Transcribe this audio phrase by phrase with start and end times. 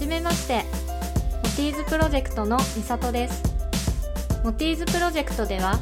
[0.00, 0.64] じめまして。
[1.42, 3.42] モティーズプロジェクトのみさとです。
[4.42, 5.78] モティーズプロジェクトでは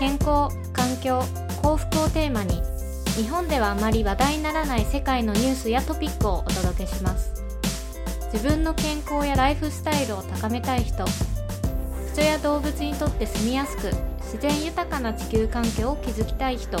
[0.00, 1.22] 健康環境
[1.62, 2.60] 幸福をテーマに
[3.14, 7.44] 日本ではあまり話題にならない世界のニュースやトピックをお届けします。
[8.32, 11.04] 自分の健康やライフスタイルを高めたい人。
[12.14, 13.92] 人や動物にとって住みやすく
[14.22, 16.78] 自然豊かな地球環境を築きたい人。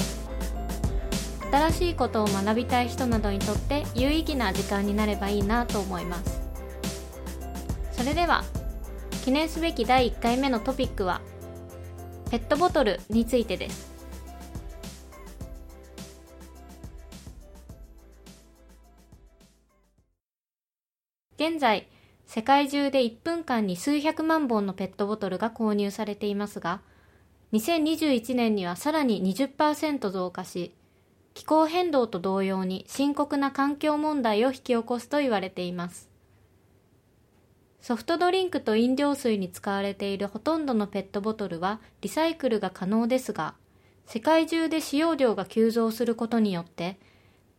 [1.48, 6.41] 新しいことを学びたい人などにとって有意義な時間になればいいなと思います。
[8.02, 8.42] それでは
[9.24, 11.20] 記念すべき第1回目のトピックは
[12.32, 13.92] ペットボトルについてです。
[21.36, 21.86] 現在
[22.26, 26.80] 世界中で1分間に数百万本のペットボトルが購入されていますが
[27.52, 30.74] 2021年にはさらに20%増加し
[31.34, 36.11] 気候変動と同様に深刻な環境問題を引き起こすと言われています。
[37.82, 43.54] ソフトドリンクと飲料水に使われているほとんどのペットボトルはリサイクルが可能ですが
[44.06, 46.96] 世界中で使用量が急増することによって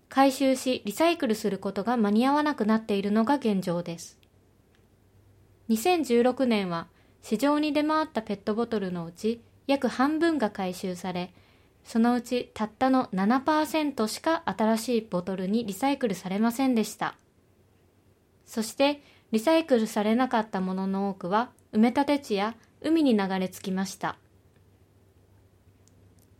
[0.07, 4.17] 回収しリサイクルすることが間に合わなくなっているのが現状です
[5.69, 6.87] 2016年は
[7.21, 11.33] 市場に出回ったペットボトルのうち約半分が回収され
[11.83, 17.17] そのうちたったの7%しか新しいボトルにリサイクルされませんでした。
[18.45, 19.01] そして
[19.33, 24.15] リサイクルされなかったものの多くは埋め立て地や海に流れ着きました。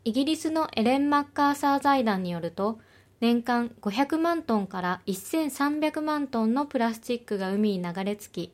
[0.05, 2.77] イギリスのエレン・マッカーサー財団によると
[3.19, 8.53] 年間500万トンから1300万トンのプラスチックが海に流れ着き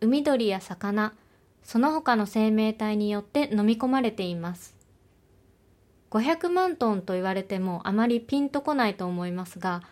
[0.00, 1.12] 海鳥や魚
[1.62, 4.76] その他の生命体によって飲み込まれています
[6.10, 9.82] 500万トンと言われてもあまりピンとこないと思いますが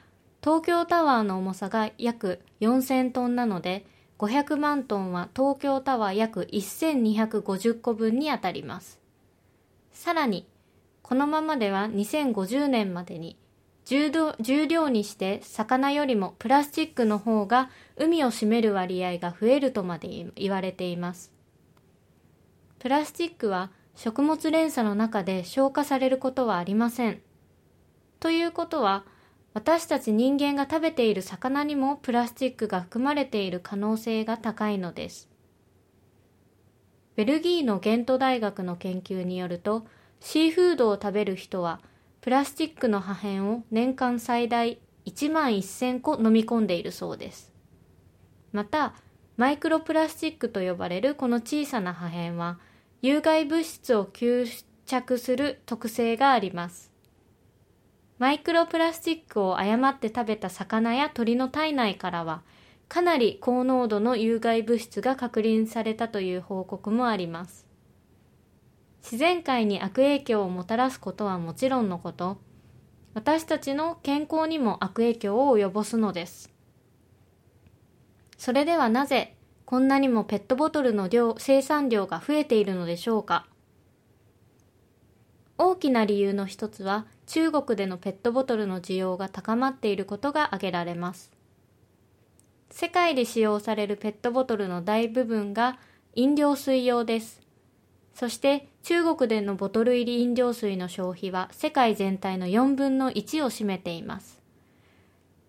[0.47, 3.85] 東京タワーの重さが約4000トンなので
[4.21, 9.01] 500万トンは東京タワー約1250個分にあたります
[9.91, 10.47] さらに
[11.03, 13.37] このままでは2050年までに
[13.87, 14.13] 重
[14.69, 21.33] 量にして魚よりもプラスチックの方が海を占める割合が増えるとまで言われています
[22.79, 27.21] プラスチックは食物連鎖の中で消化されることはありません。
[28.21, 29.05] ということは、
[29.57, 35.31] 私たち人間が食べている魚にもプラスチックが含まれている可能性が高いのです。
[37.15, 39.87] ベルギーのゲント大学の研究によると、
[40.21, 41.81] シーフードを食べる人は、
[42.21, 47.51] プラスチックの破片を年間最大1万1000個飲み込んでいるそうです。
[48.53, 48.93] また、
[49.39, 52.59] マイクロプラスチックと呼ばれるこの小さな破片は、
[53.01, 56.96] 有害物質を吸着する特性があります。
[58.19, 62.43] マイクロプラスチックを誤って食べた魚や鳥の体内からは、
[62.89, 67.67] かなり高濃度の有害物質が確認されたという報告もあります。
[69.03, 72.39] 自然界に悪影響をもたらすことはもちろんのこと、
[73.13, 76.57] 私たちの健康にも悪影響を及ぼすのです。
[78.39, 79.35] それではなぜ
[79.65, 83.47] こんなにもペットボトルの量生産量が増えているのでしょうか
[85.59, 91.31] 大きな理由の一つは中国でのペットボトルの需要が高まっていることが挙げられます。
[92.71, 95.79] 世界で使用されるペットボトルの大部分が
[96.15, 97.41] 飲料水用です。
[98.15, 104.41] そして中国でのボトル入り飲料水の消費は世界全体の4分の1を占めています。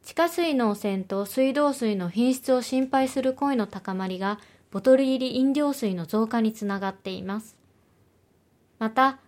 [0.03, 4.39] 地下水の汚染と水道水の品質を心配する声の高まりが
[4.71, 7.57] ボトル入り飲料水の増加につながっています。
[8.79, 9.19] また、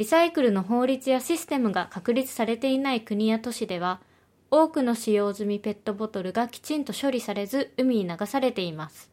[0.00, 4.00] リサイクルの法律やシステムが確立されていない国や都市では、
[4.50, 9.10] 多くの使用済みペットボトルがきちんと処理されず海に流されています。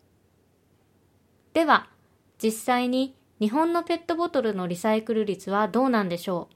[1.51, 1.89] では、
[2.41, 6.47] 実際に日本のペットボトルのリサイクル率はどうなんでしょ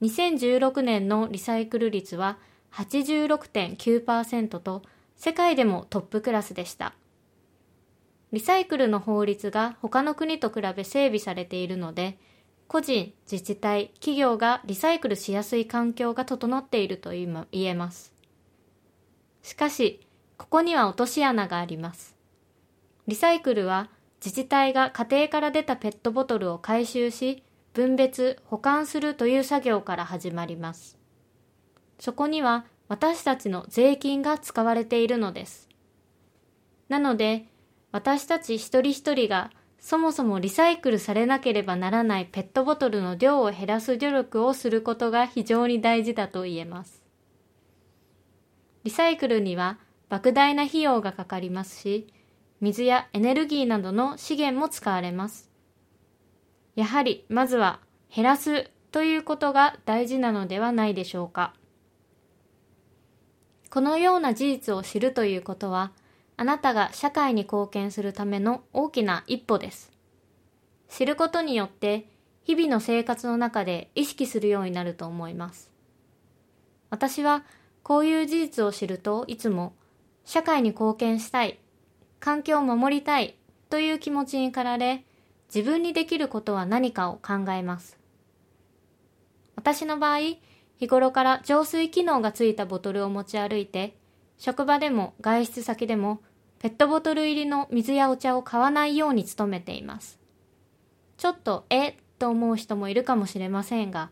[0.00, 2.38] う ?2016 年のリサイクル率は
[2.72, 4.80] 86.9%と
[5.16, 6.94] 世界でもトップクラスでした。
[8.32, 12.16] リサイクルの法律が他の国と比べ整備されているので、
[12.66, 18.12] 個人、自治体、企業がリサイクルしやすい環境が整っていると言えます。
[19.42, 20.00] しかし、
[20.36, 22.16] ここには落とし穴があります。
[23.06, 23.90] リサイクルは
[24.24, 27.42] 自治体が家庭から出たペットボトルを回収し、
[27.74, 30.96] 分別、保管するという作業から始まります。
[31.98, 35.68] そこには私たちの税金が使われているのです。
[36.88, 37.46] なので、
[37.92, 39.50] 私たち一人一人が
[39.84, 47.02] そもそもリサイクルされなければならないペットボトルの量を減らす努力をすることが非常に大事だと言えます。
[48.84, 49.78] リサイクルには
[50.08, 52.06] 莫大な費用がかかりますし、
[52.62, 55.50] 水やエネルギーなどの資源も使われます。
[56.76, 61.52] やはりまずは減らすということが大事なのではないでしょうか。
[63.68, 65.92] このような事実を知るということは、
[66.36, 69.92] あなたが社会に貢献するための大きな一歩です。
[70.88, 72.08] 知ることによって
[72.42, 75.70] 日々の生活の中で意識するようになると思います。
[76.90, 77.44] 私は
[77.82, 79.74] こういう事実を知るといつも
[80.24, 81.58] 社会に貢献したい、
[82.20, 83.36] 環境を守りたい
[83.70, 85.04] という気持ちに駆られ
[85.54, 87.98] 自分にできることは何かを考えます。
[89.56, 90.18] 私の場合、
[90.76, 93.96] 日頃から浄水機能がついたボトルを持ち歩いて、
[94.44, 96.20] 職場でも外出先でも
[96.58, 100.20] ペットボトル入りの水やお茶を買わないように努めています。
[101.16, 104.10] ちょっとえと思う人もいるかもしれませんが、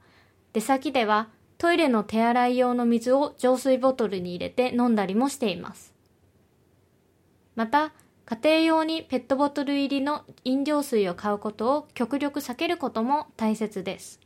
[0.55, 5.93] 出先ではトイレの手洗い用の水を浄水ボトルに入れて飲んだりもしています。
[7.55, 7.93] また、
[8.25, 14.19] 家庭用にペットボトル入りの飲料水を買うことを極力避けることも大切です。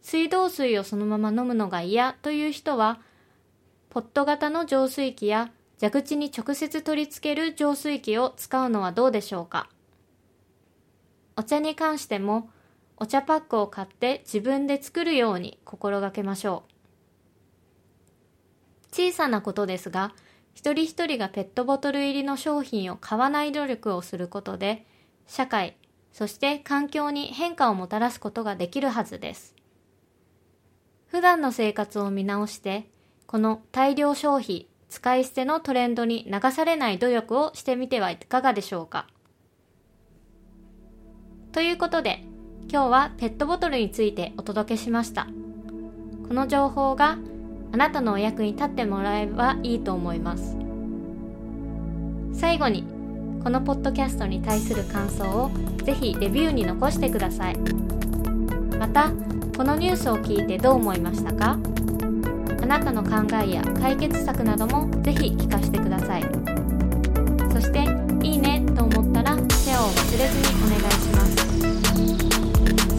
[0.00, 3.00] 水道水をそのまま飲むのが嫌という人は、
[3.94, 9.68] ポット型の浄水器や蛇口に直接取り付ける浄水器を使うのはどうでしょうか？
[11.36, 12.50] お茶に関しても
[12.96, 16.64] お茶パックを買って自分で作るように心がけましょ
[18.90, 18.92] う。
[18.92, 20.12] 小さなことですが、
[20.54, 24.84] 一人一人がペットボトル入りの商品を買わない努力をすることで、
[25.28, 25.76] 社会、
[26.12, 29.54] そして環境に変化をもたらすことができるはずです。
[31.06, 32.88] 普段の生活を見直して、
[33.34, 39.08] この大量消費、使い捨てのトレンドに流されない努力をしてみてはいかがでしょうか？
[41.50, 42.22] ということで、
[42.70, 45.26] 今日はペットボトルについてお届けしました。
[46.28, 47.18] この情報が
[47.72, 50.56] あなたのお役に立ってもらえばいいと思います
[52.32, 52.84] 最後に
[53.42, 55.50] このポッドキャストに対する感想を
[55.82, 57.58] ぜひレビューに残してください
[58.78, 59.10] また
[59.56, 61.58] このニュースを聞いてどう思いましたか
[62.64, 63.10] あなたの考
[63.44, 66.22] えや解決策などもぜひ聞かせてください。
[67.52, 67.80] そして
[68.26, 71.36] いいねと思ったらシェアを忘れずにお願いします。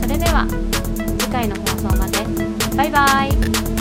[0.04, 0.46] それでは
[1.18, 2.20] 次回の放送まで。
[2.78, 3.75] バイバイ。